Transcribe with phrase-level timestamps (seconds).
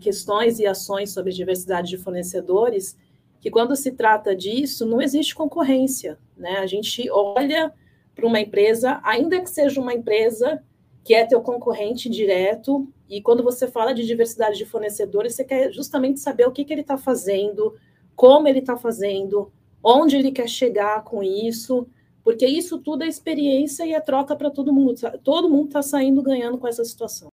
[0.00, 2.96] questões e ações sobre diversidade de fornecedores,
[3.40, 6.18] que quando se trata disso, não existe concorrência.
[6.36, 6.58] Né?
[6.58, 7.72] A gente olha
[8.14, 10.62] para uma empresa, ainda que seja uma empresa
[11.04, 15.72] que é teu concorrente direto, e quando você fala de diversidade de fornecedores, você quer
[15.72, 17.74] justamente saber o que, que ele está fazendo,
[18.14, 19.50] como ele está fazendo,
[19.82, 21.86] onde ele quer chegar com isso,
[22.22, 24.94] porque isso tudo é experiência e é troca para todo mundo.
[25.24, 27.30] Todo mundo está saindo ganhando com essa situação.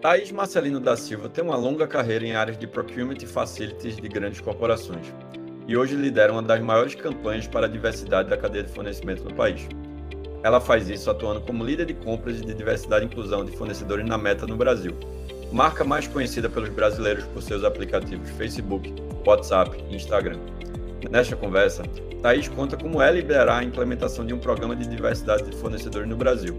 [0.00, 4.08] Thaís Marcelino da Silva tem uma longa carreira em áreas de procurement e facilities de
[4.08, 5.12] grandes corporações
[5.68, 9.34] e hoje lidera uma das maiores campanhas para a diversidade da cadeia de fornecimento no
[9.34, 9.68] país.
[10.42, 14.16] Ela faz isso atuando como líder de compras de diversidade e inclusão de fornecedores na
[14.16, 14.96] Meta no Brasil,
[15.52, 18.94] marca mais conhecida pelos brasileiros por seus aplicativos Facebook,
[19.26, 20.38] WhatsApp e Instagram.
[21.10, 21.82] Nesta conversa,
[22.22, 26.16] Thaís conta como é liderar a implementação de um programa de diversidade de fornecedores no
[26.16, 26.58] Brasil,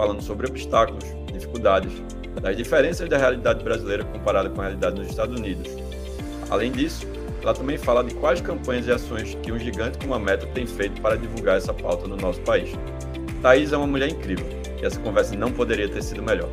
[0.00, 1.92] falando sobre obstáculos, dificuldades
[2.40, 5.70] das diferenças da realidade brasileira comparada com a realidade nos Estados Unidos.
[6.48, 7.06] Além disso,
[7.42, 10.66] ela também fala de quais campanhas e ações que um gigante como a Meta tem
[10.66, 12.70] feito para divulgar essa pauta no nosso país.
[13.42, 14.46] Thaís é uma mulher incrível
[14.80, 16.48] e essa conversa não poderia ter sido melhor.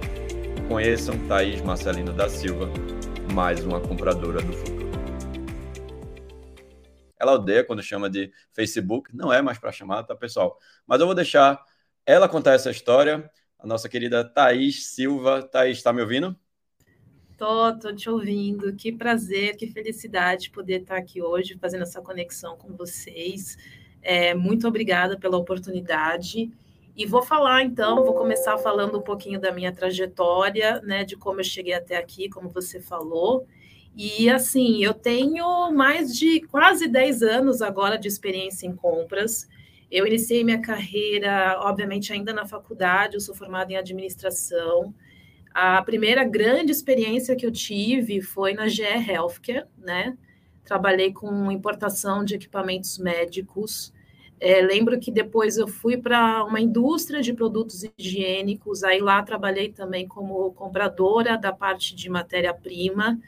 [0.68, 2.70] Conheçam Thaís Marcelino da Silva,
[3.34, 4.92] mais uma compradora do futuro.
[7.18, 10.60] Ela odeia quando chama de Facebook, não é mais para chamar, tá, pessoal?
[10.86, 11.64] Mas eu vou deixar
[12.06, 15.42] ela contar essa história a nossa querida Thaís Silva.
[15.42, 16.36] Thaís, está me ouvindo?
[17.38, 18.74] Tô, tô te ouvindo.
[18.76, 23.58] Que prazer, que felicidade poder estar aqui hoje fazendo essa conexão com vocês.
[24.02, 26.52] É, muito obrigada pela oportunidade.
[26.96, 31.40] E vou falar então, vou começar falando um pouquinho da minha trajetória, né, de como
[31.40, 33.46] eu cheguei até aqui, como você falou.
[33.96, 39.48] E assim, eu tenho mais de quase 10 anos agora de experiência em compras.
[39.90, 44.94] Eu iniciei minha carreira, obviamente, ainda na faculdade, eu sou formada em administração.
[45.54, 50.18] A primeira grande experiência que eu tive foi na GE Healthcare, né?
[50.64, 53.94] Trabalhei com importação de equipamentos médicos.
[54.40, 59.70] É, lembro que depois eu fui para uma indústria de produtos higiênicos, aí lá trabalhei
[59.70, 63.20] também como compradora da parte de matéria-prima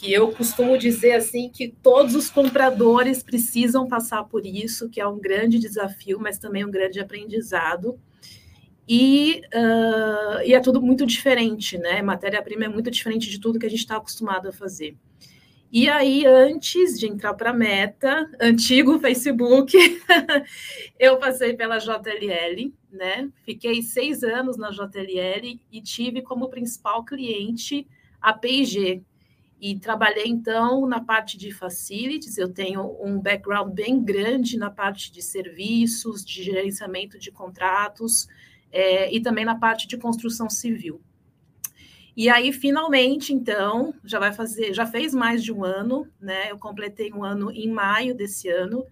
[0.00, 5.06] que eu costumo dizer assim que todos os compradores precisam passar por isso, que é
[5.06, 7.96] um grande desafio, mas também um grande aprendizado.
[8.88, 12.02] E, uh, e é tudo muito diferente, né?
[12.02, 14.96] Matéria-prima é muito diferente de tudo que a gente está acostumado a fazer.
[15.72, 19.76] E aí, antes de entrar para a Meta, antigo Facebook,
[20.98, 23.28] eu passei pela JLL, né?
[23.44, 27.86] Fiquei seis anos na JLL e tive como principal cliente
[28.20, 29.02] a P&G,
[29.60, 32.36] e trabalhei então na parte de facilities.
[32.36, 38.28] Eu tenho um background bem grande na parte de serviços, de gerenciamento de contratos
[38.70, 41.00] é, e também na parte de construção civil.
[42.16, 46.50] E aí, finalmente, então, já vai fazer, já fez mais de um ano, né?
[46.50, 48.86] Eu completei um ano em maio desse ano,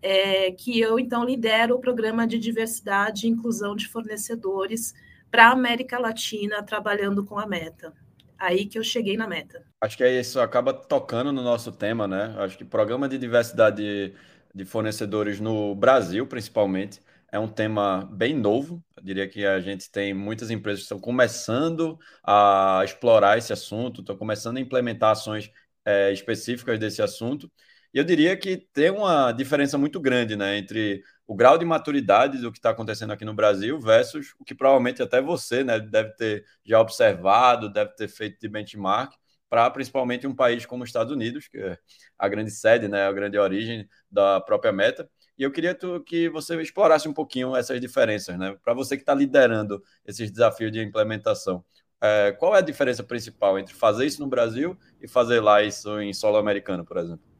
[0.00, 4.94] é, que eu então lidero o programa de diversidade e inclusão de fornecedores
[5.28, 7.92] para a América Latina, trabalhando com a Meta
[8.38, 9.64] aí que eu cheguei na meta.
[9.80, 12.34] Acho que isso acaba tocando no nosso tema, né?
[12.38, 14.12] Acho que programa de diversidade
[14.54, 17.00] de fornecedores no Brasil, principalmente,
[17.30, 18.82] é um tema bem novo.
[18.96, 24.00] Eu diria que a gente tem muitas empresas que estão começando a explorar esse assunto,
[24.00, 25.50] estão começando a implementar ações
[25.84, 27.50] é, específicas desse assunto.
[27.98, 32.38] E eu diria que tem uma diferença muito grande né, entre o grau de maturidade
[32.38, 36.10] do que está acontecendo aqui no Brasil versus o que provavelmente até você né, deve
[36.10, 39.14] ter já observado, deve ter feito de benchmark
[39.50, 41.76] para principalmente um país como os Estados Unidos, que é
[42.16, 45.10] a grande sede, né, a grande origem da própria meta.
[45.36, 45.76] E eu queria
[46.06, 48.56] que você explorasse um pouquinho essas diferenças, né?
[48.62, 51.64] Para você que está liderando esses desafios de implementação,
[52.00, 56.00] é, qual é a diferença principal entre fazer isso no Brasil e fazer lá isso
[56.00, 57.37] em solo americano, por exemplo?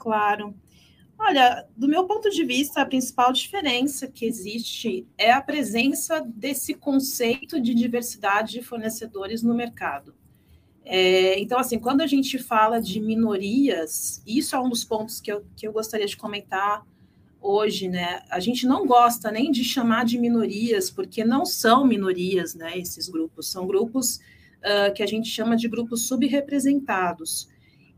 [0.00, 0.54] Claro.
[1.18, 6.72] Olha, do meu ponto de vista, a principal diferença que existe é a presença desse
[6.72, 10.14] conceito de diversidade de fornecedores no mercado.
[10.82, 15.30] É, então, assim, quando a gente fala de minorias, isso é um dos pontos que
[15.30, 16.82] eu, que eu gostaria de comentar
[17.42, 18.22] hoje, né?
[18.30, 22.78] A gente não gosta nem de chamar de minorias, porque não são minorias, né?
[22.78, 27.49] Esses grupos são grupos uh, que a gente chama de grupos subrepresentados.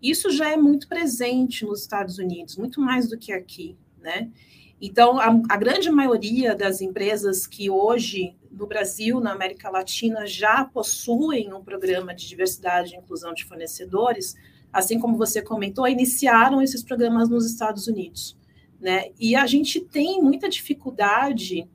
[0.03, 4.31] Isso já é muito presente nos Estados Unidos, muito mais do que aqui, né?
[4.81, 10.65] Então, a, a, grande maioria das empresas que hoje no Brasil, na América Latina, já
[10.65, 14.35] possuem um programa de diversidade e inclusão de fornecedores,
[14.73, 18.37] assim como você comentou, iniciaram esses programas nos Estados Unidos,
[18.81, 19.11] né?
[19.21, 21.69] E a gente tem muita dificuldade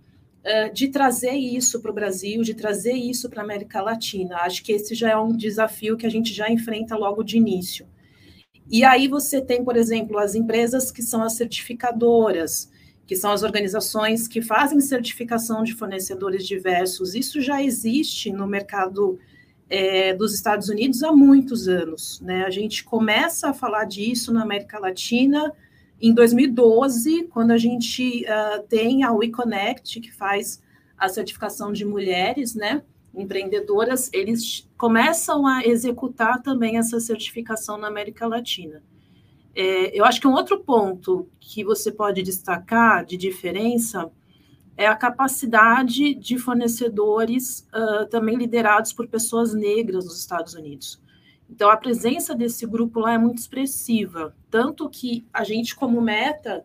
[0.73, 4.37] de trazer isso para o Brasil, de trazer isso para a América Latina.
[4.37, 7.85] Acho que esse já é um desafio que a gente já enfrenta logo de início.
[8.69, 12.69] E aí você tem, por exemplo, as empresas que são as certificadoras,
[13.05, 17.15] que são as organizações que fazem certificação de fornecedores diversos.
[17.15, 19.17] Isso já existe no mercado
[19.69, 22.19] é, dos Estados Unidos há muitos anos.
[22.21, 22.43] Né?
[22.43, 25.53] A gente começa a falar disso na América Latina
[26.01, 30.61] em 2012, quando a gente uh, tem a WeConnect, que faz
[30.97, 32.83] a certificação de mulheres, né?
[33.17, 38.83] Empreendedoras, eles começam a executar também essa certificação na América Latina.
[39.55, 44.11] É, eu acho que um outro ponto que você pode destacar de diferença
[44.77, 51.01] é a capacidade de fornecedores uh, também liderados por pessoas negras nos Estados Unidos.
[51.49, 56.63] Então, a presença desse grupo lá é muito expressiva, tanto que a gente, como meta,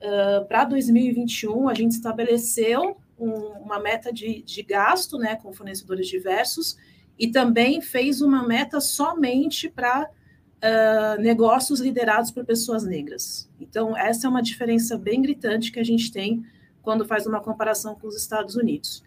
[0.00, 6.08] uh, para 2021, a gente estabeleceu um, uma meta de, de gasto né, com fornecedores
[6.08, 6.76] diversos
[7.18, 13.48] e também fez uma meta somente para uh, negócios liderados por pessoas negras.
[13.60, 16.44] Então, essa é uma diferença bem gritante que a gente tem
[16.82, 19.02] quando faz uma comparação com os Estados Unidos.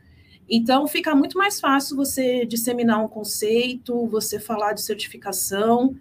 [0.48, 5.96] Então, fica muito mais fácil você disseminar um conceito, você falar de certificação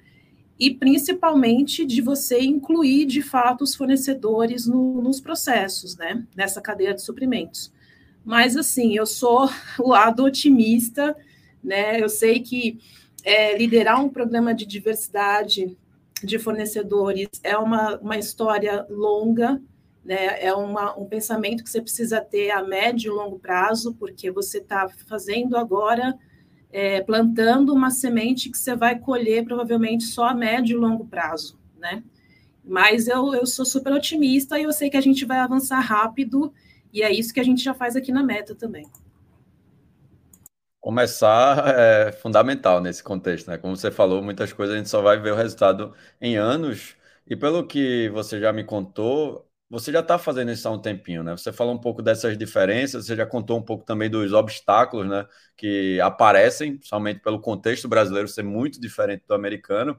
[0.58, 6.26] e, principalmente, de você incluir, de fato, os fornecedores no, nos processos, né?
[6.36, 7.72] Nessa cadeia de suprimentos.
[8.24, 9.48] Mas, assim, eu sou
[9.78, 11.16] o lado otimista,
[11.62, 12.00] né?
[12.00, 12.80] Eu sei que
[13.24, 15.76] é, liderar um programa de diversidade
[16.22, 19.60] de fornecedores é uma, uma história longa,
[20.04, 20.42] né?
[20.42, 24.58] É uma, um pensamento que você precisa ter a médio e longo prazo, porque você
[24.58, 26.18] está fazendo agora,
[26.70, 31.58] é, plantando uma semente que você vai colher provavelmente só a médio e longo prazo,
[31.78, 32.02] né?
[32.64, 36.52] Mas eu, eu sou super otimista e eu sei que a gente vai avançar rápido
[36.92, 38.84] e é isso que a gente já faz aqui na Meta também.
[40.80, 43.56] Começar é fundamental nesse contexto, né?
[43.56, 46.96] Como você falou, muitas coisas a gente só vai ver o resultado em anos.
[47.26, 51.22] E pelo que você já me contou, você já está fazendo isso há um tempinho,
[51.22, 51.32] né?
[51.36, 55.24] Você falou um pouco dessas diferenças, você já contou um pouco também dos obstáculos, né?
[55.56, 59.96] Que aparecem, somente pelo contexto brasileiro ser muito diferente do americano.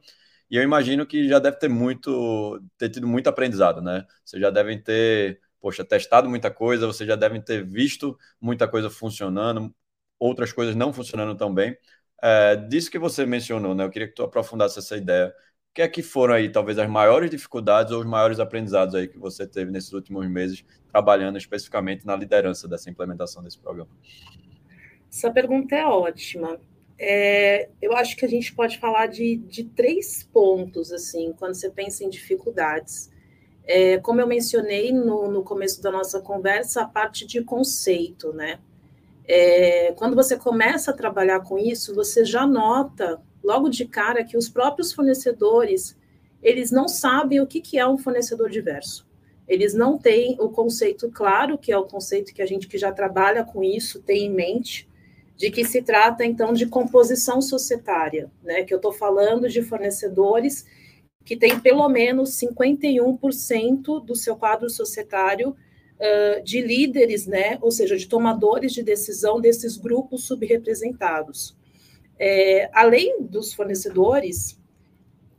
[0.50, 4.06] E eu imagino que já deve ter muito, ter tido muito aprendizado, né?
[4.24, 8.90] Vocês já devem ter poxa, testado muita coisa, vocês já devem ter visto muita coisa
[8.90, 9.74] funcionando,
[10.20, 11.78] outras coisas não funcionando tão bem.
[12.22, 13.86] É, disso que você mencionou, né?
[13.86, 15.30] Eu queria que tu aprofundasse essa ideia.
[15.30, 19.08] O que é que foram aí, talvez, as maiores dificuldades ou os maiores aprendizados aí
[19.08, 23.92] que você teve nesses últimos meses, trabalhando especificamente na liderança dessa implementação desse programa?
[25.10, 26.60] Essa pergunta é ótima.
[27.00, 31.70] É, eu acho que a gente pode falar de, de três pontos, assim, quando você
[31.70, 33.13] pensa em dificuldades.
[33.66, 38.60] É, como eu mencionei no, no, começo da nossa conversa, a parte de conceito, né?
[39.26, 44.38] É, quando você começa a trabalhar com isso, você já nota logo de cara que
[44.38, 45.98] os próprios fornecedores
[46.42, 49.08] eles não sabem o que, que é um fornecedor diverso.
[49.48, 52.92] Eles não têm o conceito claro, que é o conceito que a gente que já
[52.92, 54.90] trabalha com isso tem em mente,
[55.38, 58.64] de que se trata então de composição societária, né?
[58.64, 60.66] Que eu estou falando de fornecedores
[61.26, 67.96] que tem pelo menos 51% do seu quadro societário uh, de líderes, né, ou seja,
[67.96, 71.56] de tomadores de decisão desses grupos subrepresentados.
[72.20, 74.60] É, além dos fornecedores,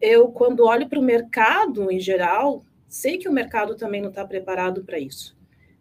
[0.00, 4.24] eu, quando olho para o mercado em geral, sei que o mercado também não está
[4.24, 5.36] preparado para isso.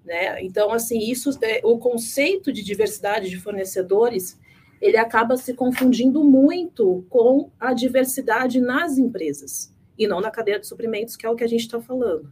[0.05, 0.43] Né?
[0.43, 4.37] Então, assim, isso, é, o conceito de diversidade de fornecedores,
[4.81, 10.67] ele acaba se confundindo muito com a diversidade nas empresas e não na cadeia de
[10.67, 12.31] suprimentos, que é o que a gente está falando.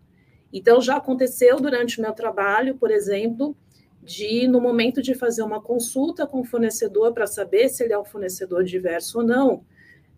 [0.51, 3.55] Então, já aconteceu durante o meu trabalho, por exemplo,
[4.03, 7.99] de, no momento de fazer uma consulta com o fornecedor para saber se ele é
[7.99, 9.63] um fornecedor diverso ou não,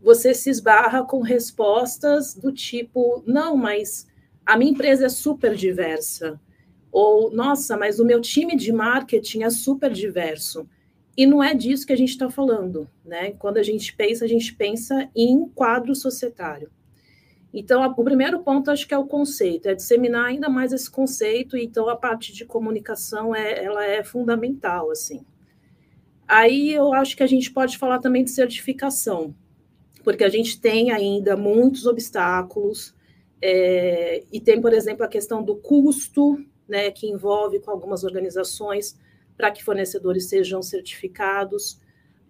[0.01, 4.07] você se esbarra com respostas do tipo: não, mas
[4.45, 6.39] a minha empresa é super diversa.
[6.91, 10.67] Ou, nossa, mas o meu time de marketing é super diverso.
[11.15, 13.31] E não é disso que a gente está falando, né?
[13.31, 16.69] Quando a gente pensa, a gente pensa em quadro societário.
[17.53, 20.89] Então, a, o primeiro ponto acho que é o conceito, é disseminar ainda mais esse
[20.89, 25.23] conceito, então a parte de comunicação é, ela é fundamental, assim.
[26.27, 29.35] Aí eu acho que a gente pode falar também de certificação,
[30.03, 32.95] porque a gente tem ainda muitos obstáculos,
[33.39, 38.97] é, e tem, por exemplo, a questão do custo, né, que envolve com algumas organizações
[39.35, 41.79] para que fornecedores sejam certificados.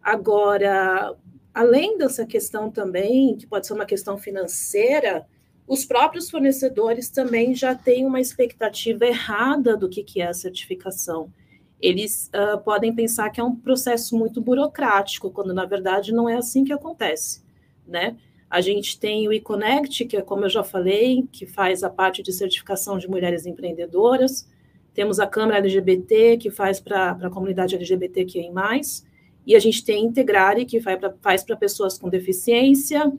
[0.02, 1.16] Agora,
[1.54, 5.26] além dessa questão também, que pode ser uma questão financeira,
[5.68, 11.32] os próprios fornecedores também já têm uma expectativa errada do que, que é a certificação.
[11.82, 16.36] eles uh, podem pensar que é um processo muito burocrático, quando na verdade não é
[16.36, 17.44] assim que acontece,
[17.86, 18.16] né?
[18.50, 22.22] A gente tem o eConnect, que é como eu já falei, que faz a parte
[22.22, 24.48] de certificação de mulheres empreendedoras.
[24.94, 28.52] Temos a Câmara LGBT, que faz para a comunidade LGBTQI+,
[29.46, 30.80] e a gente tem Integrare, que
[31.22, 33.12] faz para pessoas com deficiência,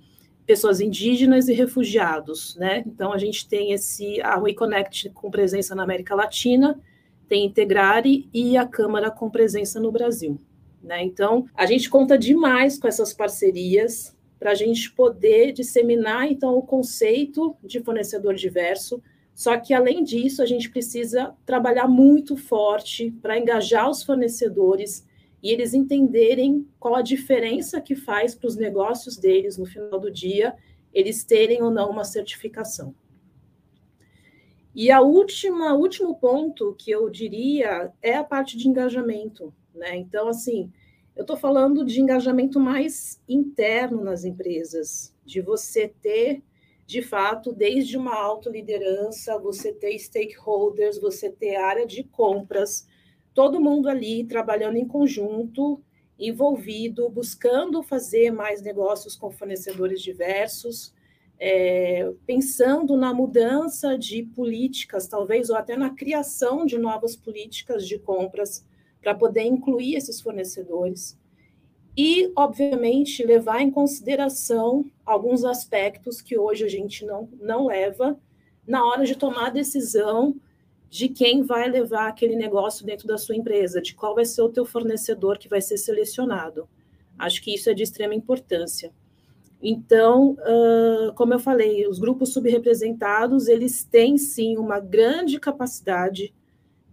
[0.46, 2.82] pessoas indígenas e refugiados, né?
[2.86, 6.80] Então a gente tem esse a WeConnect com presença na América Latina,
[7.28, 10.38] tem Integrare e a Câmara com presença no Brasil,
[10.82, 11.02] né?
[11.02, 16.62] Então a gente conta demais com essas parcerias para a gente poder disseminar então o
[16.62, 19.02] conceito de fornecedor diverso.
[19.34, 25.04] Só que além disso a gente precisa trabalhar muito forte para engajar os fornecedores
[25.44, 30.10] e eles entenderem qual a diferença que faz para os negócios deles no final do
[30.10, 30.56] dia
[30.90, 32.94] eles terem ou não uma certificação.
[34.74, 39.94] E a última, último ponto que eu diria é a parte de engajamento, né?
[39.96, 40.72] Então, assim,
[41.14, 46.42] eu estou falando de engajamento mais interno nas empresas, de você ter,
[46.86, 52.86] de fato, desde uma autoliderança, você ter stakeholders, você ter área de compras,
[53.34, 55.82] todo mundo ali trabalhando em conjunto,
[56.18, 60.94] envolvido, buscando fazer mais negócios com fornecedores diversos,
[61.38, 67.98] é, pensando na mudança de políticas, talvez, ou até na criação de novas políticas de
[67.98, 68.64] compras
[69.02, 71.18] para poder incluir esses fornecedores.
[71.96, 78.18] E, obviamente, levar em consideração alguns aspectos que hoje a gente não, não leva
[78.66, 80.34] na hora de tomar a decisão
[80.94, 84.48] de quem vai levar aquele negócio dentro da sua empresa, de qual vai ser o
[84.48, 86.68] teu fornecedor que vai ser selecionado.
[87.18, 88.92] Acho que isso é de extrema importância.
[89.60, 90.36] Então,
[91.16, 96.32] como eu falei, os grupos subrepresentados, eles têm sim uma grande capacidade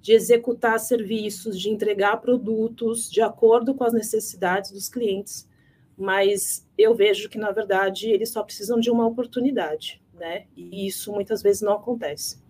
[0.01, 5.47] de executar serviços, de entregar produtos de acordo com as necessidades dos clientes,
[5.95, 10.47] mas eu vejo que, na verdade, eles só precisam de uma oportunidade, né?
[10.57, 12.40] E isso muitas vezes não acontece.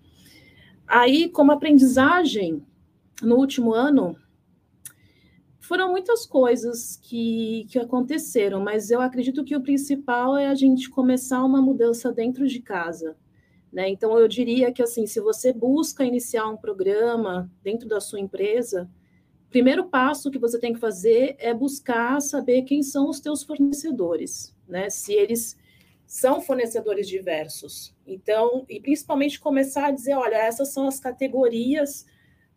[0.93, 2.61] Aí, como aprendizagem,
[3.21, 4.13] no último ano,
[5.57, 10.89] foram muitas coisas que, que aconteceram, mas eu acredito que o principal é a gente
[10.89, 13.15] começar uma mudança dentro de casa.
[13.71, 13.87] Né?
[13.87, 18.91] Então, eu diria que, assim, se você busca iniciar um programa dentro da sua empresa,
[19.47, 23.43] o primeiro passo que você tem que fazer é buscar saber quem são os teus
[23.43, 24.89] fornecedores, né?
[24.89, 25.55] Se eles
[26.11, 27.95] são fornecedores diversos.
[28.05, 32.05] Então, e principalmente começar a dizer, olha, essas são as categorias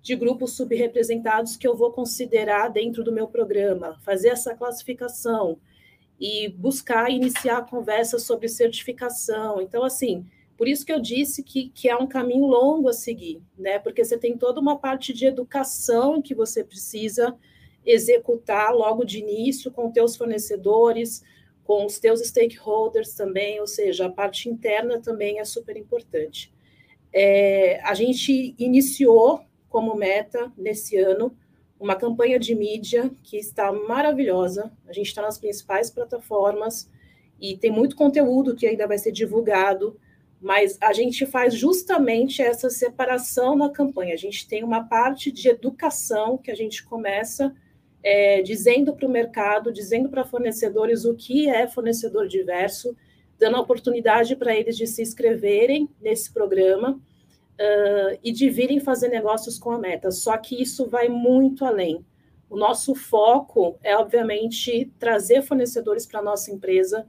[0.02, 5.56] de grupos subrepresentados que eu vou considerar dentro do meu programa, fazer essa classificação
[6.18, 9.60] e buscar iniciar a conversa sobre certificação.
[9.60, 13.40] Então, assim, por isso que eu disse que, que é um caminho longo a seguir,
[13.56, 13.78] né?
[13.78, 17.36] Porque você tem toda uma parte de educação que você precisa
[17.86, 21.22] executar logo de início com teus fornecedores,
[21.64, 26.52] com os teus stakeholders também, ou seja, a parte interna também é super importante.
[27.12, 31.36] É, a gente iniciou como meta nesse ano
[31.80, 34.70] uma campanha de mídia que está maravilhosa.
[34.86, 36.88] A gente está nas principais plataformas
[37.40, 39.98] e tem muito conteúdo que ainda vai ser divulgado,
[40.40, 44.14] mas a gente faz justamente essa separação na campanha.
[44.14, 47.54] A gente tem uma parte de educação que a gente começa
[48.04, 52.94] é, dizendo para o mercado, dizendo para fornecedores o que é fornecedor diverso,
[53.38, 59.08] dando a oportunidade para eles de se inscreverem nesse programa uh, e de virem fazer
[59.08, 60.10] negócios com a Meta.
[60.10, 62.04] Só que isso vai muito além.
[62.50, 67.06] O nosso foco é, obviamente, trazer fornecedores para a nossa empresa,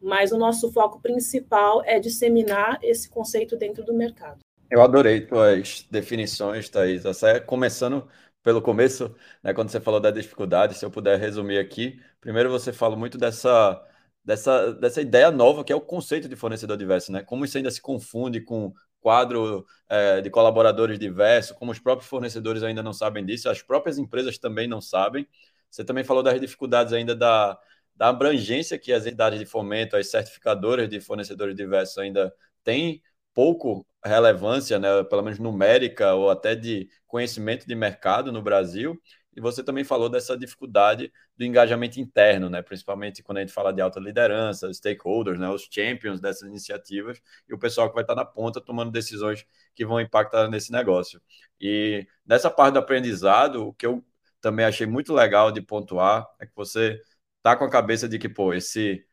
[0.00, 4.38] mas o nosso foco principal é disseminar esse conceito dentro do mercado.
[4.70, 7.04] Eu adorei tuas definições, Thaís.
[7.04, 8.06] Essa começando
[8.42, 12.72] pelo começo, né, quando você falou da dificuldade, se eu puder resumir aqui, primeiro você
[12.72, 13.82] fala muito dessa,
[14.24, 17.22] dessa, dessa ideia nova que é o conceito de fornecedor diverso, né?
[17.22, 22.62] Como isso ainda se confunde com quadro é, de colaboradores diversos, como os próprios fornecedores
[22.62, 25.26] ainda não sabem disso, as próprias empresas também não sabem.
[25.70, 27.58] Você também falou das dificuldades ainda da,
[27.94, 32.32] da abrangência que as entidades de fomento, as certificadoras de fornecedores diversos ainda
[32.64, 33.02] têm
[33.34, 39.00] pouco relevância, né, pelo menos numérica ou até de conhecimento de mercado no Brasil.
[39.36, 42.60] E você também falou dessa dificuldade do engajamento interno, né?
[42.60, 45.48] principalmente quando a gente fala de alta liderança, stakeholders, né?
[45.48, 49.86] os champions dessas iniciativas e o pessoal que vai estar na ponta tomando decisões que
[49.86, 51.22] vão impactar nesse negócio.
[51.60, 54.04] E nessa parte do aprendizado, o que eu
[54.40, 57.00] também achei muito legal de pontuar é que você
[57.36, 59.04] está com a cabeça de que, pô, esse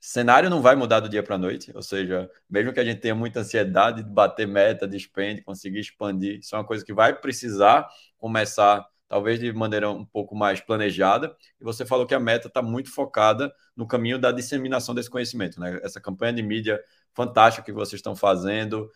[0.00, 3.00] cenário não vai mudar do dia para a noite, ou seja, mesmo que a gente
[3.00, 6.92] tenha muita ansiedade de bater meta, de spend, conseguir expandir, isso é uma coisa que
[6.92, 7.88] vai precisar
[8.18, 11.34] começar talvez de maneira um pouco mais planejada.
[11.60, 15.58] E você falou que a meta está muito focada no caminho da disseminação desse conhecimento,
[15.58, 15.80] né?
[15.82, 16.80] Essa campanha de mídia
[17.12, 18.88] fantástica que vocês estão fazendo,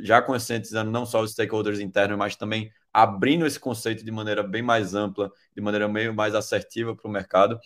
[0.00, 4.62] já conscientizando não só os stakeholders internos, mas também abrindo esse conceito de maneira bem
[4.62, 7.58] mais ampla, de maneira meio mais assertiva para o mercado.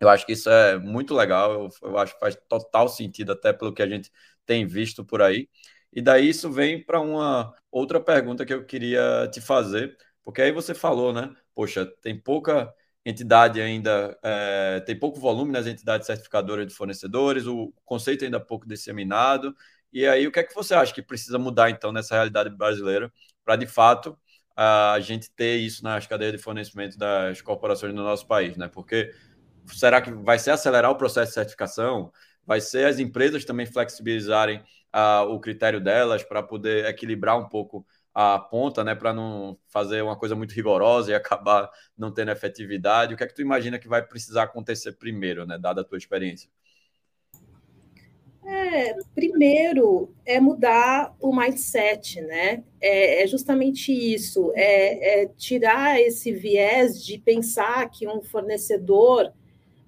[0.00, 3.52] Eu acho que isso é muito legal, eu, eu acho que faz total sentido, até
[3.52, 4.10] pelo que a gente
[4.44, 5.48] tem visto por aí.
[5.92, 10.52] E daí isso vem para uma outra pergunta que eu queria te fazer, porque aí
[10.52, 11.34] você falou, né?
[11.54, 12.72] Poxa, tem pouca
[13.04, 18.40] entidade ainda, é, tem pouco volume nas entidades certificadoras de fornecedores, o conceito ainda é
[18.40, 19.54] pouco disseminado.
[19.92, 23.10] E aí, o que é que você acha que precisa mudar, então, nessa realidade brasileira,
[23.44, 24.18] para de fato
[24.56, 28.68] a gente ter isso nas cadeias de fornecimento das corporações no nosso país, né?
[28.68, 29.12] Porque
[29.68, 32.12] será que vai ser acelerar o processo de certificação?
[32.44, 34.62] Vai ser as empresas também flexibilizarem
[34.94, 40.00] uh, o critério delas para poder equilibrar um pouco a ponta, né, para não fazer
[40.00, 41.68] uma coisa muito rigorosa e acabar
[41.98, 43.12] não tendo efetividade.
[43.12, 45.98] O que é que tu imagina que vai precisar acontecer primeiro, né, dada a tua
[45.98, 46.48] experiência?
[48.42, 52.62] É, primeiro é mudar o mindset, né?
[52.80, 59.32] É, é justamente isso, é, é, tirar esse viés de pensar que um fornecedor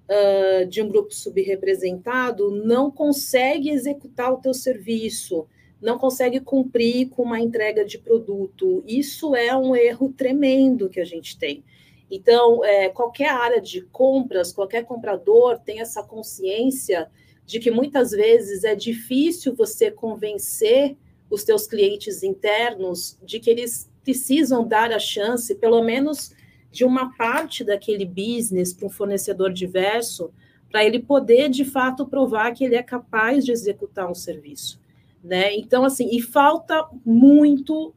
[0.09, 5.47] uh, de um grupo subrepresentado não consegue executar o teu serviço,
[5.79, 8.83] não consegue cumprir com uma entrega de produto.
[8.85, 11.63] Isso é um erro tremendo que a gente tem.
[12.11, 17.09] Então, é, qualquer área de compras, qualquer comprador tem essa consciência
[17.45, 20.97] de que muitas vezes é difícil você convencer
[21.29, 26.31] os teus clientes internos de que eles precisam dar a chance, pelo menos
[26.71, 30.31] de uma parte daquele business para um fornecedor diverso,
[30.71, 34.79] para ele poder de fato provar que ele é capaz de executar um serviço,
[35.23, 35.55] né?
[35.55, 37.93] Então assim, e falta muito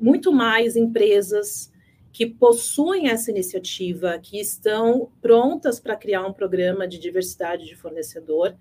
[0.00, 1.72] muito mais empresas
[2.12, 8.56] que possuem essa iniciativa, que estão prontas para criar um programa de diversidade de fornecedor.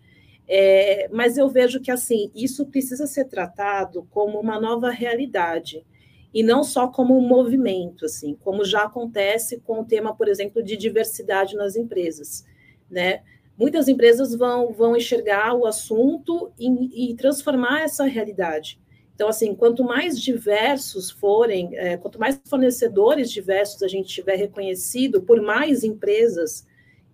[0.47, 5.85] É, mas eu vejo que assim isso precisa ser tratado como uma nova realidade
[6.33, 10.61] e não só como um movimento, assim, como já acontece com o tema, por exemplo,
[10.61, 12.45] de diversidade nas empresas,
[12.89, 13.21] né?
[13.57, 18.79] Muitas empresas vão, vão enxergar o assunto e, e transformar essa realidade.
[19.15, 25.23] Então, assim, quanto mais diversos forem, é, quanto mais fornecedores diversos a gente tiver reconhecido
[25.23, 26.67] por mais empresas,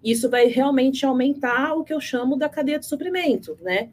[0.03, 3.89] isso vai realmente aumentar o que eu chamo da cadeia de suprimento, né?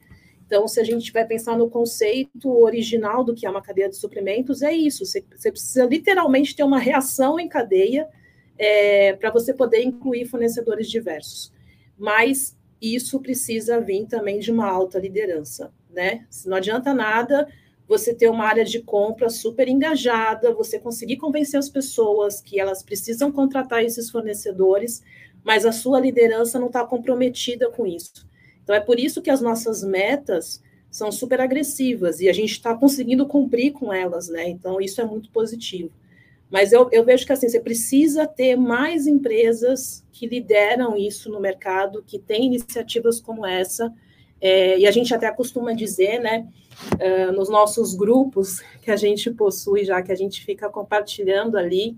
[0.50, 3.94] Então, se a gente vai pensar no conceito original do que é uma cadeia de
[3.94, 5.06] suprimentos, é isso.
[5.06, 8.08] Você, você precisa literalmente ter uma reação em cadeia
[8.58, 11.52] é, para você poder incluir fornecedores diversos.
[11.96, 16.26] Mas isso precisa vir também de uma alta liderança, né?
[16.44, 17.46] Não adianta nada
[17.86, 22.82] você ter uma área de compra super engajada, você conseguir convencer as pessoas que elas
[22.82, 25.00] precisam contratar esses fornecedores,
[25.44, 28.28] mas a sua liderança não está comprometida com isso.
[28.70, 32.72] Então, é por isso que as nossas metas são super agressivas e a gente está
[32.72, 34.48] conseguindo cumprir com elas, né?
[34.48, 35.90] Então, isso é muito positivo.
[36.48, 41.40] Mas eu, eu vejo que assim, você precisa ter mais empresas que lideram isso no
[41.40, 43.92] mercado, que têm iniciativas como essa.
[44.40, 46.46] É, e a gente até costuma dizer, né,
[46.94, 51.96] uh, nos nossos grupos que a gente possui, já que a gente fica compartilhando ali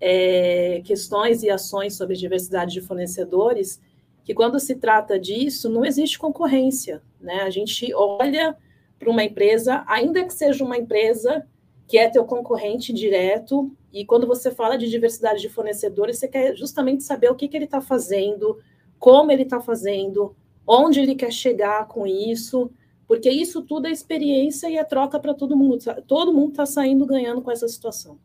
[0.00, 3.80] é, questões e ações sobre diversidade de fornecedores,
[4.28, 7.40] que quando se trata disso, não existe concorrência, né?
[7.44, 8.54] A gente olha
[8.98, 11.46] para uma empresa, ainda que seja uma empresa
[11.86, 16.54] que é teu concorrente direto, e quando você fala de diversidade de fornecedores, você quer
[16.54, 18.58] justamente saber o que, que ele está fazendo,
[18.98, 20.36] como ele está fazendo,
[20.66, 22.70] onde ele quer chegar com isso,
[23.06, 25.78] porque isso tudo é experiência e é troca para todo mundo.
[26.06, 28.18] Todo mundo está saindo ganhando com essa situação.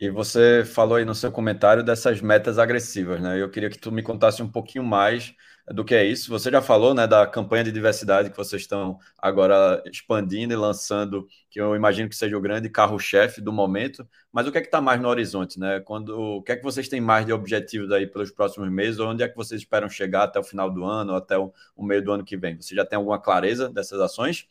[0.00, 3.40] E você falou aí no seu comentário dessas metas agressivas, né?
[3.40, 5.32] Eu queria que tu me contasse um pouquinho mais
[5.72, 6.30] do que é isso.
[6.30, 11.26] Você já falou, né, da campanha de diversidade que vocês estão agora expandindo e lançando,
[11.48, 14.06] que eu imagino que seja o grande carro-chefe do momento.
[14.32, 15.80] Mas o que é que está mais no horizonte, né?
[15.80, 18.98] Quando, o que é que vocês têm mais de objetivos aí pelos próximos meses?
[19.00, 21.84] Onde é que vocês esperam chegar até o final do ano, ou até o, o
[21.84, 22.60] meio do ano que vem?
[22.60, 24.46] Você já tem alguma clareza dessas ações?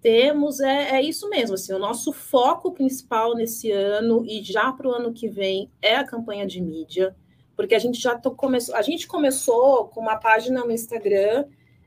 [0.00, 4.88] Temos é, é isso mesmo, assim, o nosso foco principal nesse ano e já para
[4.88, 7.14] o ano que vem é a campanha de mídia,
[7.54, 11.44] porque a gente já começou, a gente começou com uma página no Instagram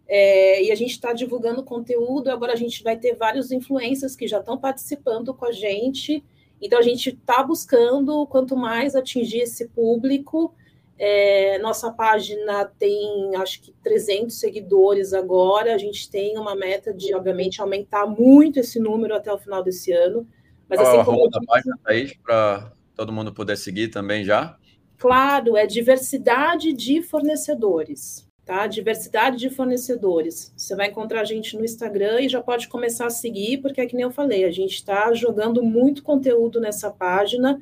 [0.07, 4.27] é, e a gente está divulgando conteúdo, agora a gente vai ter vários influencers que
[4.27, 6.23] já estão participando com a gente,
[6.61, 10.53] então a gente está buscando quanto mais atingir esse público,
[10.97, 15.73] é, nossa página tem, acho que 300 seguidores agora.
[15.73, 19.91] A gente tem uma meta de, obviamente, aumentar muito esse número até o final desse
[19.91, 20.27] ano.
[20.69, 24.57] Mas, assim, a como da página, Thaís, para todo mundo poder seguir também já?
[24.97, 28.67] Claro, é diversidade de fornecedores, tá?
[28.67, 30.53] Diversidade de fornecedores.
[30.55, 33.85] Você vai encontrar a gente no Instagram e já pode começar a seguir, porque é
[33.85, 37.59] que nem eu falei, a gente está jogando muito conteúdo nessa página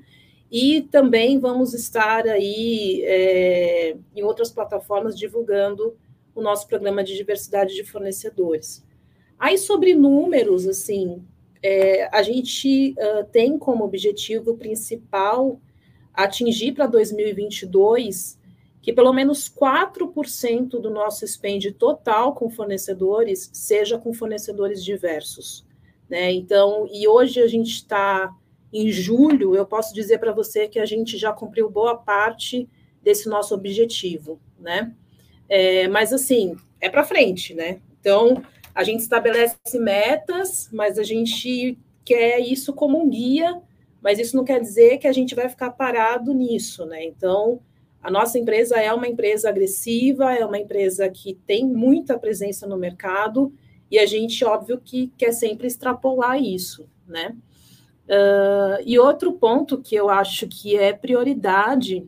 [0.51, 5.95] e também vamos estar aí é, em outras plataformas divulgando
[6.35, 8.83] o nosso programa de diversidade de fornecedores.
[9.39, 11.23] Aí, sobre números, assim,
[11.63, 15.59] é, a gente uh, tem como objetivo principal
[16.13, 18.39] atingir para 2022
[18.81, 25.63] que pelo menos 4% do nosso spend total com fornecedores seja com fornecedores diversos.
[26.09, 26.31] Né?
[26.31, 28.35] Então, e hoje a gente está
[28.71, 32.69] em julho, eu posso dizer para você que a gente já cumpriu boa parte
[33.01, 34.93] desse nosso objetivo, né?
[35.49, 37.81] É, mas assim, é para frente, né?
[37.99, 38.41] Então,
[38.73, 43.62] a gente estabelece metas, mas a gente quer isso como um guia,
[44.01, 47.03] mas isso não quer dizer que a gente vai ficar parado nisso, né?
[47.03, 47.60] Então,
[48.01, 52.77] a nossa empresa é uma empresa agressiva, é uma empresa que tem muita presença no
[52.77, 53.53] mercado,
[53.91, 57.36] e a gente, óbvio, que quer sempre extrapolar isso, né?
[58.12, 62.06] Uh, e outro ponto que eu acho que é prioridade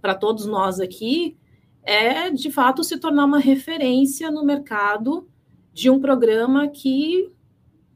[0.00, 1.36] para todos nós aqui
[1.84, 5.28] é, de fato, se tornar uma referência no mercado
[5.72, 7.30] de um programa que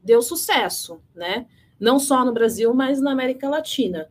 [0.03, 1.47] deu sucesso, né?
[1.79, 4.07] Não só no Brasil, mas na América Latina.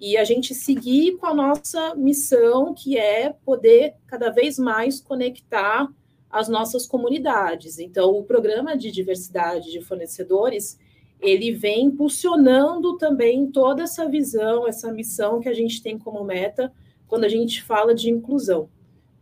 [0.00, 5.88] E a gente seguir com a nossa missão, que é poder cada vez mais conectar
[6.28, 7.78] as nossas comunidades.
[7.78, 10.78] Então, o programa de diversidade de fornecedores
[11.22, 16.72] ele vem impulsionando também toda essa visão, essa missão que a gente tem como meta
[17.06, 18.68] quando a gente fala de inclusão,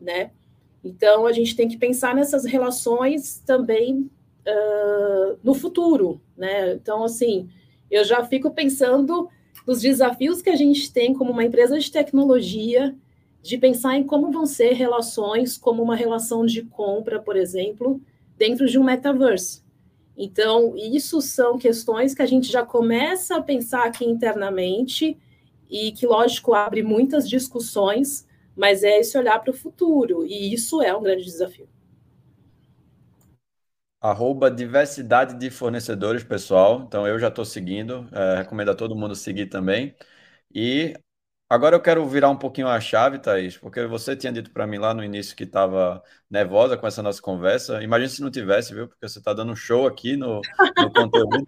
[0.01, 0.31] né?
[0.83, 4.11] Então, a gente tem que pensar nessas relações também
[4.47, 6.73] uh, no futuro, né?
[6.73, 7.51] Então, assim,
[7.91, 9.29] eu já fico pensando
[9.67, 12.97] nos desafios que a gente tem como uma empresa de tecnologia,
[13.43, 18.01] de pensar em como vão ser relações, como uma relação de compra, por exemplo,
[18.39, 19.63] dentro de um metaverse.
[20.23, 25.17] Então, isso são questões que a gente já começa a pensar aqui internamente
[25.71, 30.83] e que, lógico, abre muitas discussões, mas é esse olhar para o futuro, e isso
[30.83, 31.67] é um grande desafio.
[34.03, 36.83] Arroba diversidade de fornecedores, pessoal.
[36.87, 39.95] Então, eu já estou seguindo, é, recomendo a todo mundo seguir também.
[40.55, 40.95] E
[41.51, 44.79] Agora eu quero virar um pouquinho a chave, Thaís, porque você tinha dito para mim
[44.79, 47.83] lá no início que estava nervosa com essa nossa conversa.
[47.83, 48.87] Imagina se não tivesse, viu?
[48.87, 50.41] Porque você está dando um show aqui no,
[50.79, 51.45] no conteúdo.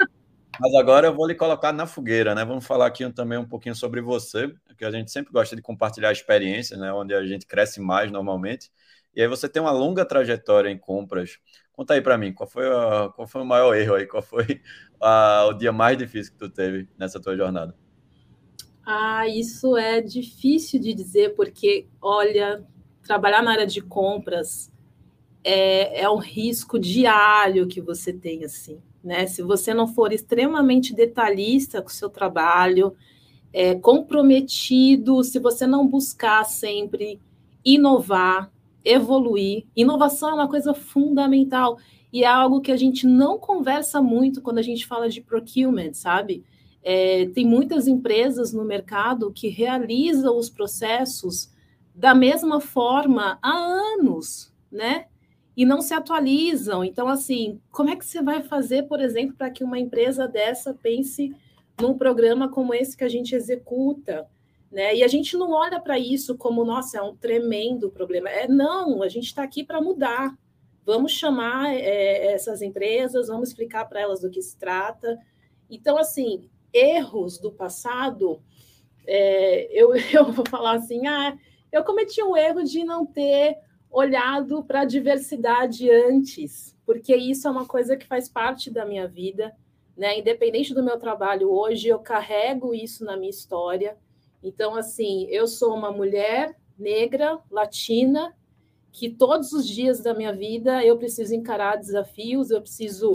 [0.58, 2.44] Mas agora eu vou lhe colocar na fogueira, né?
[2.44, 6.10] Vamos falar aqui também um pouquinho sobre você, que a gente sempre gosta de compartilhar
[6.10, 6.92] experiências, né?
[6.92, 8.72] Onde a gente cresce mais normalmente.
[9.14, 11.38] E aí você tem uma longa trajetória em compras.
[11.70, 14.06] Conta aí para mim, qual foi, a, qual foi o maior erro aí?
[14.08, 14.60] Qual foi
[15.00, 17.72] a, o dia mais difícil que tu teve nessa tua jornada?
[18.84, 22.64] Ah, isso é difícil de dizer, porque, olha,
[23.02, 24.72] trabalhar na área de compras
[25.44, 29.26] é, é um risco diário que você tem, assim, né?
[29.26, 32.94] Se você não for extremamente detalhista com o seu trabalho,
[33.52, 37.20] é, comprometido, se você não buscar sempre
[37.64, 38.50] inovar,
[38.84, 41.78] evoluir, inovação é uma coisa fundamental
[42.12, 45.94] e é algo que a gente não conversa muito quando a gente fala de procurement,
[45.94, 46.44] sabe?
[46.82, 51.52] É, tem muitas empresas no mercado que realizam os processos
[51.94, 55.06] da mesma forma há anos, né?
[55.56, 56.82] E não se atualizam.
[56.84, 60.72] Então, assim, como é que você vai fazer, por exemplo, para que uma empresa dessa
[60.74, 61.34] pense
[61.80, 64.26] num programa como esse que a gente executa?
[64.70, 64.96] Né?
[64.96, 68.30] E a gente não olha para isso como, nossa, é um tremendo problema.
[68.30, 70.34] É não, a gente está aqui para mudar.
[70.84, 75.18] Vamos chamar é, essas empresas, vamos explicar para elas do que se trata.
[75.68, 78.42] Então, assim, erros do passado,
[79.06, 81.37] é, eu, eu vou falar assim: ah,
[81.70, 83.56] eu cometi um erro de não ter
[83.90, 89.06] olhado para a diversidade antes, porque isso é uma coisa que faz parte da minha
[89.06, 89.54] vida,
[89.96, 90.18] né?
[90.18, 93.96] Independente do meu trabalho hoje, eu carrego isso na minha história.
[94.42, 98.35] Então, assim, eu sou uma mulher negra, latina,
[98.90, 103.12] que todos os dias da minha vida eu preciso encarar desafios, eu preciso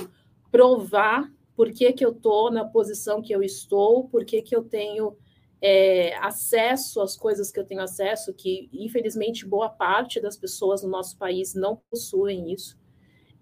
[0.52, 4.64] provar por que, que eu estou na posição que eu estou, por que, que eu
[4.64, 5.18] tenho
[5.60, 10.90] é, acesso às coisas que eu tenho acesso, que infelizmente boa parte das pessoas no
[10.90, 12.78] nosso país não possuem isso.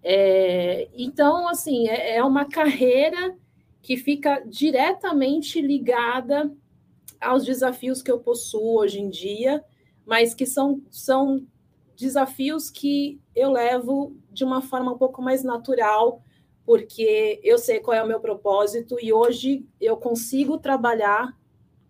[0.02, 3.38] É, então, assim, é, é uma carreira
[3.82, 6.50] que fica diretamente ligada
[7.20, 9.62] aos desafios que eu possuo hoje em dia,
[10.06, 11.46] mas que são, são
[11.98, 16.24] desafios que eu levo de uma forma um pouco mais natural,
[16.66, 21.38] porque eu sei qual é o meu propósito e hoje eu consigo trabalhar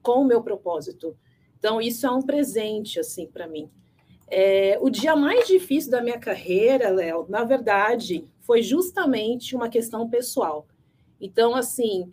[0.02, 1.18] com o meu propósito.
[1.58, 3.70] Então, isso é um presente, assim, para mim.
[4.28, 10.10] É, o dia mais difícil da minha carreira, Léo, na verdade, foi justamente uma questão
[10.10, 10.68] pessoal.
[11.20, 12.12] Então, assim,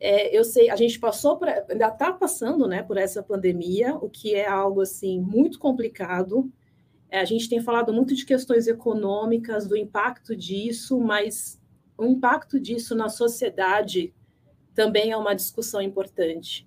[0.00, 4.08] é, eu sei, a gente passou por, ainda está passando, né, por essa pandemia, o
[4.08, 6.50] que é algo assim muito complicado.
[7.10, 11.60] É, a gente tem falado muito de questões econômicas, do impacto disso, mas
[11.98, 14.14] o impacto disso na sociedade
[14.74, 16.66] também é uma discussão importante.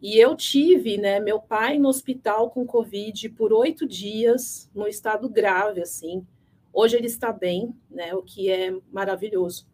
[0.00, 5.28] E eu tive, né, meu pai no hospital com Covid por oito dias, no estado
[5.28, 6.24] grave, assim.
[6.72, 9.66] Hoje ele está bem, né, o que é maravilhoso.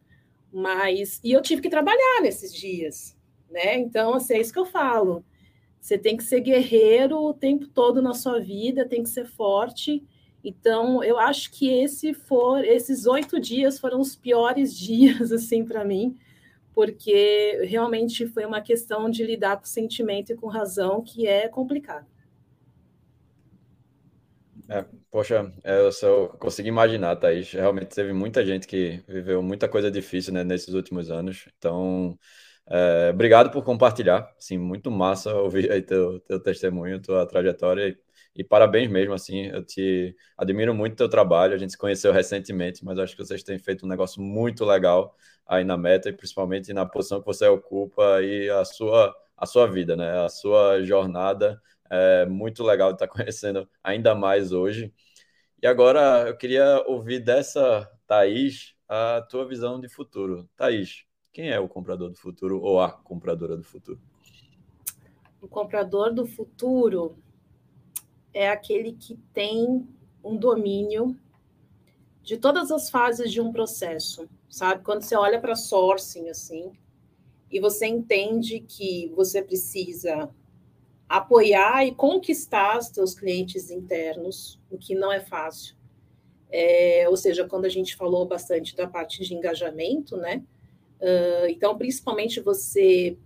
[0.51, 3.15] Mas, e eu tive que trabalhar nesses dias,
[3.49, 3.77] né?
[3.77, 5.23] Então, assim, é isso que eu falo.
[5.79, 10.03] Você tem que ser guerreiro o tempo todo na sua vida, tem que ser forte.
[10.45, 15.83] Então, eu acho que esse for, esses oito dias foram os piores dias, assim, para
[15.83, 16.17] mim,
[16.73, 22.07] porque realmente foi uma questão de lidar com sentimento e com razão que é complicado.
[24.67, 27.51] É, poxa, é, eu só consegui imaginar, Thaís.
[27.51, 31.47] Realmente teve muita gente que viveu muita coisa difícil né, nesses últimos anos.
[31.57, 32.17] Então,
[32.67, 34.33] é, obrigado por compartilhar.
[34.37, 37.89] Assim, muito massa ouvir aí teu, teu testemunho, tua trajetória.
[37.89, 37.97] E,
[38.41, 39.47] e, parabéns mesmo, assim.
[39.47, 41.53] Eu te admiro muito teu trabalho.
[41.53, 45.15] A gente se conheceu recentemente, mas acho que vocês têm feito um negócio muito legal
[45.47, 49.67] aí na meta e principalmente na posição que você ocupa e a sua, a sua
[49.67, 50.25] vida, né?
[50.25, 54.93] A sua jornada é muito legal de estar conhecendo ainda mais hoje.
[55.61, 60.49] E agora eu queria ouvir dessa Thaís a tua visão de futuro.
[60.55, 61.04] Thaís,
[61.35, 63.99] quem é o comprador do futuro ou a compradora do futuro?
[65.41, 67.17] O comprador do futuro
[68.33, 69.85] é aquele que tem
[70.23, 71.13] um domínio
[72.23, 74.81] de todas as fases de um processo, sabe?
[74.81, 76.71] Quando você olha para sourcing assim,
[77.51, 80.33] e você entende que você precisa
[81.09, 85.75] apoiar e conquistar os seus clientes internos, o que não é fácil.
[86.49, 90.41] É, ou seja, quando a gente falou bastante da parte de engajamento, né?
[91.01, 93.17] Uh, então, principalmente você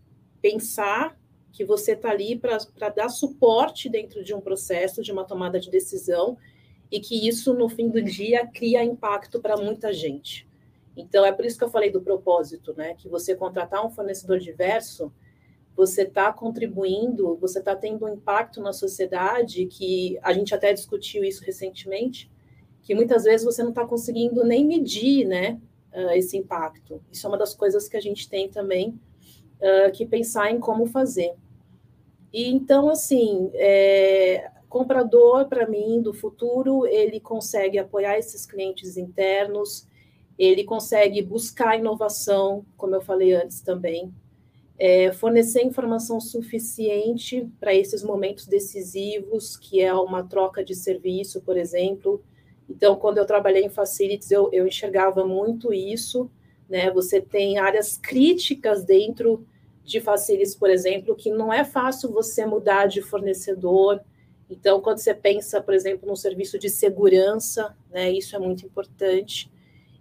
[0.41, 1.17] pensar
[1.51, 5.69] que você está ali para dar suporte dentro de um processo, de uma tomada de
[5.69, 6.37] decisão,
[6.91, 10.47] e que isso, no fim do dia, cria impacto para muita gente.
[10.95, 12.93] Então, é por isso que eu falei do propósito, né?
[12.95, 15.11] Que você contratar um fornecedor diverso
[15.79, 21.23] você está contribuindo, você está tendo um impacto na sociedade que a gente até discutiu
[21.23, 22.29] isso recentemente,
[22.81, 25.57] que muitas vezes você não está conseguindo nem medir, né,
[25.93, 27.01] uh, esse impacto.
[27.11, 28.99] Isso é uma das coisas que a gente tem também
[29.59, 31.33] uh, que pensar em como fazer.
[32.31, 39.87] E então, assim, é, comprador para mim do futuro, ele consegue apoiar esses clientes internos,
[40.37, 44.13] ele consegue buscar inovação, como eu falei antes também,
[44.77, 51.57] é, fornecer informação suficiente para esses momentos decisivos, que é uma troca de serviço, por
[51.57, 52.23] exemplo.
[52.69, 56.29] Então, quando eu trabalhei em facilities, eu, eu enxergava muito isso.
[56.69, 56.91] Né?
[56.91, 59.45] Você tem áreas críticas dentro
[59.83, 63.99] de facilities, por exemplo, que não é fácil você mudar de fornecedor.
[64.49, 69.51] Então, quando você pensa, por exemplo, no serviço de segurança, né, isso é muito importante.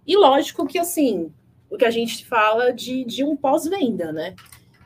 [0.05, 1.33] E lógico que, assim,
[1.69, 4.35] o que a gente fala de, de um pós-venda, né?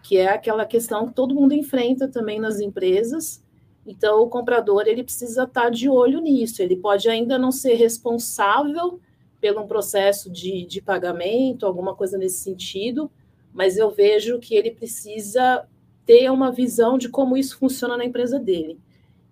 [0.03, 3.42] que é aquela questão que todo mundo enfrenta também nas empresas.
[3.85, 6.61] Então, o comprador ele precisa estar de olho nisso.
[6.61, 8.99] Ele pode ainda não ser responsável
[9.41, 13.11] pelo um processo de, de pagamento, alguma coisa nesse sentido,
[13.51, 15.67] mas eu vejo que ele precisa
[16.05, 18.79] ter uma visão de como isso funciona na empresa dele.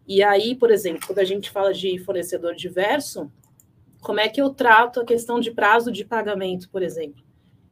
[0.05, 3.31] E aí, por exemplo, quando a gente fala de fornecedor diverso,
[4.01, 7.23] como é que eu trato a questão de prazo de pagamento, por exemplo?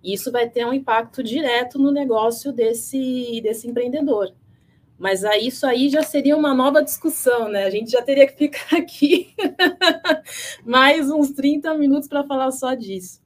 [0.01, 4.33] Isso vai ter um impacto direto no negócio desse, desse empreendedor.
[4.99, 7.63] Mas aí, isso aí já seria uma nova discussão, né?
[7.63, 9.33] A gente já teria que ficar aqui
[10.65, 13.21] mais uns 30 minutos para falar só disso.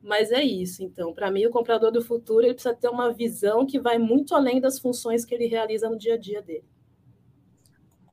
[0.00, 1.12] Mas é isso, então.
[1.12, 4.60] Para mim, o comprador do futuro ele precisa ter uma visão que vai muito além
[4.60, 6.64] das funções que ele realiza no dia a dia dele.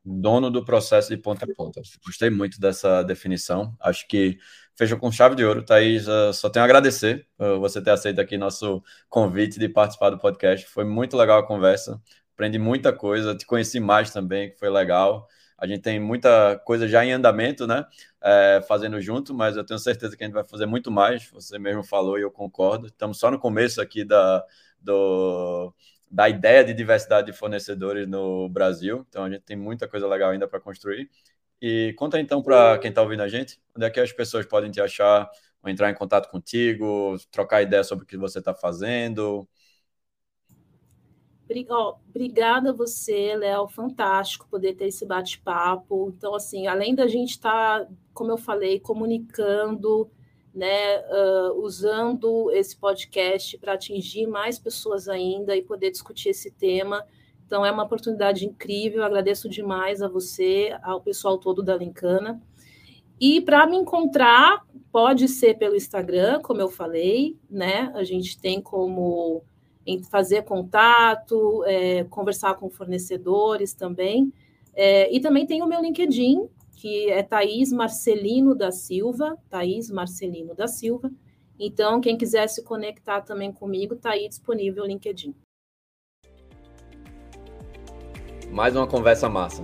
[0.04, 1.82] Dono do processo de ponta a ponta.
[2.04, 3.76] Gostei muito dessa definição.
[3.80, 4.40] Acho que
[4.76, 5.64] fechou com chave de ouro.
[5.64, 10.18] Thaís, só tenho a agradecer por você ter aceito aqui nosso convite de participar do
[10.18, 10.68] podcast.
[10.68, 12.02] Foi muito legal a conversa,
[12.34, 15.28] aprendi muita coisa, te conheci mais também, que foi legal.
[15.58, 17.86] A gente tem muita coisa já em andamento, né?
[18.22, 21.30] É, fazendo junto, mas eu tenho certeza que a gente vai fazer muito mais.
[21.32, 22.88] Você mesmo falou e eu concordo.
[22.88, 24.44] Estamos só no começo aqui da,
[24.80, 25.74] do,
[26.12, 29.06] da ideia de diversidade de fornecedores no Brasil.
[29.08, 31.10] Então a gente tem muita coisa legal ainda para construir.
[31.62, 34.70] E conta então para quem está ouvindo a gente, onde é que as pessoas podem
[34.70, 35.30] te achar,
[35.62, 39.48] ou entrar em contato contigo, trocar ideia sobre o que você está fazendo?
[42.10, 43.68] Obrigada a você, Léo.
[43.68, 46.14] Fantástico poder ter esse bate-papo.
[46.16, 50.10] Então, assim, além da gente estar, tá, como eu falei, comunicando,
[50.54, 57.06] né, uh, usando esse podcast para atingir mais pessoas ainda e poder discutir esse tema.
[57.46, 59.04] Então, é uma oportunidade incrível.
[59.04, 62.42] Agradeço demais a você, ao pessoal todo da Lincana.
[63.20, 67.92] E para me encontrar, pode ser pelo Instagram, como eu falei, né?
[67.96, 69.44] A gente tem como
[70.10, 74.32] fazer contato, é, conversar com fornecedores também.
[74.74, 80.56] É, e também tem o meu LinkedIn, que é Thaís Marcelino da Silva, Thaís Marcelino
[80.56, 81.12] da Silva.
[81.60, 85.36] Então, quem quiser se conectar também comigo, está aí disponível o LinkedIn.
[88.52, 89.64] Mais uma conversa massa.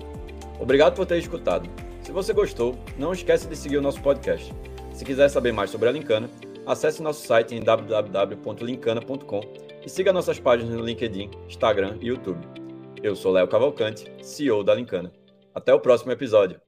[0.60, 1.70] Obrigado por ter escutado.
[2.02, 4.54] Se você gostou, não esqueça de seguir o nosso podcast.
[4.94, 6.30] Se quiser saber mais sobre a Lincana,
[6.66, 12.46] acesse nosso site em www.lincana.com e siga nossas páginas no LinkedIn, Instagram e YouTube.
[13.02, 15.12] Eu sou Léo Cavalcante, CEO da Lincana.
[15.54, 16.60] Até o próximo episódio.